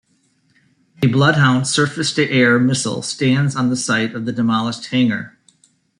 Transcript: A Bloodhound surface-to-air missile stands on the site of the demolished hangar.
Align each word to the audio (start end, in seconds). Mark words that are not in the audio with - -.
A 1.03 1.07
Bloodhound 1.07 1.67
surface-to-air 1.67 2.57
missile 2.57 3.03
stands 3.03 3.55
on 3.55 3.69
the 3.69 3.75
site 3.75 4.15
of 4.15 4.25
the 4.25 4.31
demolished 4.31 4.87
hangar. 4.87 5.37